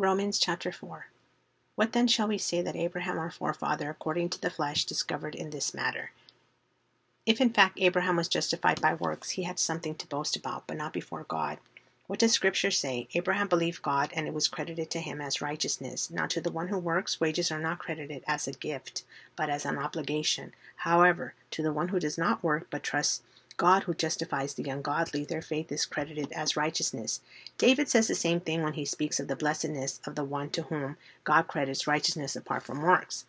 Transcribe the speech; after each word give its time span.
Romans 0.00 0.38
chapter 0.38 0.70
4. 0.70 1.08
What 1.74 1.90
then 1.90 2.06
shall 2.06 2.28
we 2.28 2.38
say 2.38 2.62
that 2.62 2.76
Abraham 2.76 3.18
our 3.18 3.32
forefather, 3.32 3.90
according 3.90 4.28
to 4.28 4.40
the 4.40 4.48
flesh, 4.48 4.84
discovered 4.84 5.34
in 5.34 5.50
this 5.50 5.74
matter? 5.74 6.12
If 7.26 7.40
in 7.40 7.50
fact 7.50 7.80
Abraham 7.80 8.14
was 8.14 8.28
justified 8.28 8.80
by 8.80 8.94
works, 8.94 9.30
he 9.30 9.42
had 9.42 9.58
something 9.58 9.96
to 9.96 10.06
boast 10.06 10.36
about, 10.36 10.68
but 10.68 10.76
not 10.76 10.92
before 10.92 11.24
God. 11.24 11.58
What 12.06 12.20
does 12.20 12.30
Scripture 12.30 12.70
say? 12.70 13.08
Abraham 13.14 13.48
believed 13.48 13.82
God, 13.82 14.12
and 14.14 14.28
it 14.28 14.34
was 14.34 14.46
credited 14.46 14.88
to 14.92 15.00
him 15.00 15.20
as 15.20 15.42
righteousness. 15.42 16.12
Now 16.12 16.26
to 16.26 16.40
the 16.40 16.52
one 16.52 16.68
who 16.68 16.78
works, 16.78 17.20
wages 17.20 17.50
are 17.50 17.58
not 17.58 17.80
credited 17.80 18.22
as 18.28 18.46
a 18.46 18.52
gift, 18.52 19.02
but 19.34 19.50
as 19.50 19.64
an 19.64 19.78
obligation. 19.78 20.52
However, 20.76 21.34
to 21.50 21.60
the 21.60 21.72
one 21.72 21.88
who 21.88 21.98
does 21.98 22.16
not 22.16 22.44
work, 22.44 22.68
but 22.70 22.84
trusts 22.84 23.22
God 23.58 23.82
who 23.82 23.92
justifies 23.92 24.54
the 24.54 24.70
ungodly, 24.70 25.24
their 25.24 25.42
faith 25.42 25.70
is 25.70 25.84
credited 25.84 26.32
as 26.32 26.56
righteousness. 26.56 27.20
David 27.58 27.88
says 27.88 28.06
the 28.08 28.14
same 28.14 28.40
thing 28.40 28.62
when 28.62 28.74
he 28.74 28.84
speaks 28.86 29.20
of 29.20 29.28
the 29.28 29.36
blessedness 29.36 30.00
of 30.06 30.14
the 30.14 30.24
one 30.24 30.48
to 30.50 30.62
whom 30.62 30.96
God 31.24 31.48
credits 31.48 31.86
righteousness 31.86 32.36
apart 32.36 32.62
from 32.62 32.80
works. 32.80 33.26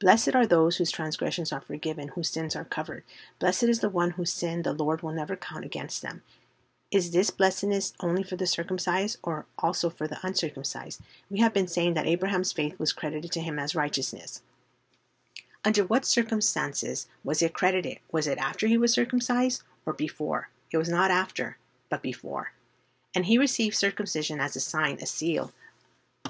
Blessed 0.00 0.34
are 0.34 0.46
those 0.46 0.78
whose 0.78 0.90
transgressions 0.90 1.52
are 1.52 1.60
forgiven, 1.60 2.08
whose 2.08 2.30
sins 2.30 2.56
are 2.56 2.64
covered. 2.64 3.04
Blessed 3.38 3.64
is 3.64 3.80
the 3.80 3.90
one 3.90 4.12
whose 4.12 4.32
sin 4.32 4.62
the 4.62 4.72
Lord 4.72 5.02
will 5.02 5.12
never 5.12 5.36
count 5.36 5.64
against 5.64 6.02
them. 6.02 6.22
Is 6.90 7.10
this 7.10 7.30
blessedness 7.30 7.92
only 8.00 8.22
for 8.22 8.36
the 8.36 8.46
circumcised 8.46 9.18
or 9.22 9.44
also 9.58 9.90
for 9.90 10.08
the 10.08 10.18
uncircumcised? 10.22 11.02
We 11.28 11.40
have 11.40 11.52
been 11.52 11.68
saying 11.68 11.92
that 11.94 12.06
Abraham's 12.06 12.52
faith 12.52 12.78
was 12.78 12.94
credited 12.94 13.30
to 13.32 13.40
him 13.40 13.58
as 13.58 13.74
righteousness. 13.74 14.40
Under 15.64 15.84
what 15.84 16.04
circumstances 16.04 17.06
was 17.24 17.42
it 17.42 17.52
credited? 17.52 17.98
Was 18.12 18.26
it 18.26 18.38
after 18.38 18.66
he 18.66 18.78
was 18.78 18.92
circumcised 18.92 19.62
or 19.84 19.92
before? 19.92 20.50
It 20.70 20.78
was 20.78 20.88
not 20.88 21.10
after, 21.10 21.58
but 21.88 22.02
before. 22.02 22.52
And 23.14 23.26
he 23.26 23.38
received 23.38 23.76
circumcision 23.76 24.40
as 24.40 24.54
a 24.54 24.60
sign, 24.60 24.98
a 25.00 25.06
seal 25.06 25.52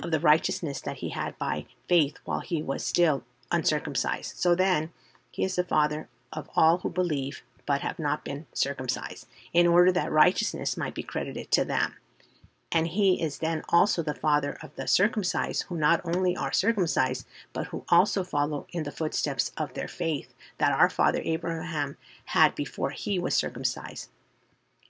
of 0.03 0.11
the 0.11 0.21
righteousness 0.21 0.81
that 0.81 0.99
he 0.99 1.11
had 1.11 1.37
by 1.39 1.67
faith 1.89 2.19
while 2.25 2.41
he 2.41 2.63
was 2.63 2.85
still 2.85 3.25
uncircumcised. 3.51 4.37
So 4.37 4.55
then, 4.55 4.91
he 5.31 5.45
is 5.45 5.57
the 5.57 5.65
father 5.65 6.09
of 6.33 6.49
all 6.57 6.79
who 6.79 6.91
believe 6.91 7.43
but 7.67 7.83
have 7.83 7.99
not 7.99 8.25
been 8.25 8.47
circumcised, 8.55 9.27
in 9.53 9.67
order 9.67 9.93
that 9.93 10.11
righteousness 10.11 10.77
might 10.77 10.95
be 10.95 11.03
credited 11.03 11.51
to 11.51 11.65
them. 11.67 11.95
And 12.71 12.89
he 12.89 13.23
is 13.23 13.39
then 13.39 13.63
also 13.71 14.03
the 14.03 14.15
father 14.15 14.59
of 14.63 14.75
the 14.77 14.87
circumcised, 14.87 15.65
who 15.65 15.77
not 15.77 16.01
only 16.05 16.37
are 16.37 16.53
circumcised, 16.53 17.27
but 17.53 17.69
who 17.69 17.85
also 17.89 18.23
follow 18.23 18.67
in 18.71 18.83
the 18.83 18.93
footsteps 18.93 19.53
of 19.57 19.75
their 19.75 19.89
faith 19.89 20.35
that 20.59 20.73
our 20.73 20.91
father 20.91 21.23
Abraham 21.25 21.97
had 22.27 22.55
before 22.55 22.91
he 22.91 23.19
was 23.19 23.35
circumcised. 23.35 24.11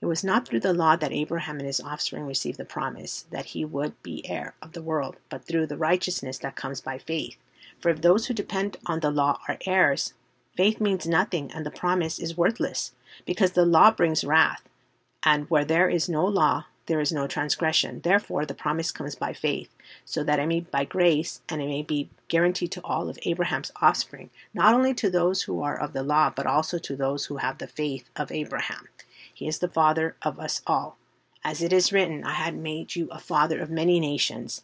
It 0.01 0.05
was 0.05 0.23
not 0.23 0.47
through 0.47 0.61
the 0.61 0.73
law 0.73 0.95
that 0.95 1.11
Abraham 1.13 1.57
and 1.57 1.65
his 1.67 1.81
offspring 1.81 2.25
received 2.25 2.57
the 2.57 2.65
promise 2.65 3.25
that 3.31 3.47
he 3.47 3.63
would 3.65 4.01
be 4.03 4.27
heir 4.29 4.55
of 4.61 4.73
the 4.73 4.81
world, 4.81 5.17
but 5.29 5.45
through 5.45 5.67
the 5.67 5.77
righteousness 5.77 6.37
that 6.39 6.55
comes 6.55 6.81
by 6.81 6.97
faith. 6.97 7.37
For 7.79 7.89
if 7.89 8.01
those 8.01 8.27
who 8.27 8.33
depend 8.33 8.77
on 8.85 8.99
the 8.99 9.11
law 9.11 9.39
are 9.47 9.57
heirs, 9.65 10.13
Faith 10.59 10.81
means 10.81 11.07
nothing, 11.07 11.49
and 11.53 11.65
the 11.65 11.71
promise 11.71 12.19
is 12.19 12.35
worthless, 12.35 12.91
because 13.25 13.53
the 13.53 13.65
law 13.65 13.91
brings 13.91 14.25
wrath. 14.25 14.61
And 15.23 15.49
where 15.49 15.63
there 15.63 15.87
is 15.87 16.09
no 16.09 16.25
law, 16.25 16.65
there 16.89 16.99
is 16.99 17.13
no 17.13 17.27
transgression. 17.27 18.01
Therefore, 18.01 18.45
the 18.45 18.55
promise 18.55 18.91
comes 18.91 19.13
by 19.13 19.31
faith, 19.31 19.69
so 20.05 20.23
that 20.23 20.39
it 20.39 20.47
may 20.47 20.61
by 20.61 20.85
grace, 20.85 21.39
and 21.47 21.61
it 21.61 21.67
may 21.67 21.83
be 21.83 22.09
guaranteed 22.27 22.71
to 22.71 22.81
all 22.83 23.07
of 23.07 23.19
Abraham's 23.21 23.71
offspring, 23.79 24.31
not 24.53 24.73
only 24.73 24.95
to 24.95 25.09
those 25.09 25.43
who 25.43 25.61
are 25.61 25.79
of 25.79 25.93
the 25.93 26.01
law, 26.01 26.33
but 26.35 26.47
also 26.47 26.79
to 26.79 26.95
those 26.95 27.25
who 27.25 27.37
have 27.37 27.59
the 27.59 27.67
faith 27.67 28.09
of 28.15 28.31
Abraham. 28.31 28.87
He 29.31 29.47
is 29.47 29.59
the 29.59 29.69
father 29.69 30.15
of 30.23 30.39
us 30.39 30.63
all. 30.65 30.97
As 31.43 31.61
it 31.61 31.71
is 31.71 31.93
written, 31.93 32.23
I 32.23 32.33
had 32.33 32.55
made 32.57 32.95
you 32.95 33.07
a 33.11 33.19
father 33.19 33.59
of 33.61 33.69
many 33.69 33.99
nations. 33.99 34.63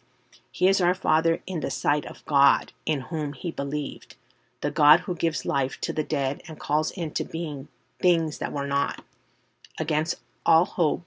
He 0.50 0.66
is 0.66 0.80
our 0.80 0.94
father 0.94 1.40
in 1.46 1.60
the 1.60 1.70
sight 1.70 2.04
of 2.06 2.26
God, 2.26 2.72
in 2.84 3.02
whom 3.02 3.32
he 3.34 3.50
believed 3.50 4.16
the 4.62 4.70
God 4.72 5.00
who 5.00 5.14
gives 5.14 5.44
life 5.44 5.80
to 5.82 5.92
the 5.92 6.02
dead 6.02 6.42
and 6.48 6.58
calls 6.58 6.90
into 6.90 7.24
being 7.24 7.68
things 8.00 8.38
that 8.38 8.52
were 8.52 8.66
not. 8.66 9.04
Against 9.78 10.16
all 10.44 10.64
hope, 10.64 11.06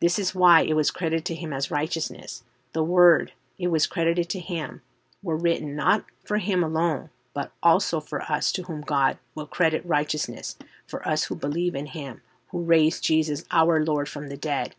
This 0.00 0.18
is 0.18 0.34
why 0.34 0.62
it 0.62 0.74
was 0.74 0.90
credited 0.90 1.24
to 1.26 1.34
him 1.34 1.52
as 1.52 1.70
righteousness. 1.70 2.42
The 2.72 2.82
word, 2.82 3.32
it 3.58 3.68
was 3.68 3.86
credited 3.86 4.28
to 4.30 4.40
him, 4.40 4.82
were 5.22 5.36
written 5.36 5.74
not 5.74 6.04
for 6.24 6.38
him 6.38 6.62
alone, 6.62 7.10
but 7.34 7.52
also 7.62 8.00
for 8.00 8.22
us 8.22 8.52
to 8.52 8.64
whom 8.64 8.82
God 8.82 9.18
will 9.34 9.46
credit 9.46 9.84
righteousness, 9.84 10.56
for 10.86 11.06
us 11.06 11.24
who 11.24 11.34
believe 11.34 11.74
in 11.74 11.86
him, 11.86 12.22
who 12.48 12.62
raised 12.62 13.04
Jesus 13.04 13.44
our 13.50 13.84
Lord 13.84 14.08
from 14.08 14.28
the 14.28 14.36
dead 14.36 14.74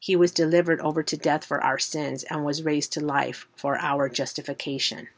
he 0.00 0.16
was 0.16 0.32
delivered 0.32 0.80
over 0.80 1.02
to 1.02 1.16
death 1.16 1.44
for 1.44 1.62
our 1.62 1.78
sins 1.78 2.24
and 2.24 2.42
was 2.42 2.62
raised 2.62 2.92
to 2.94 3.04
life 3.04 3.46
for 3.54 3.78
our 3.78 4.08
justification. 4.08 5.08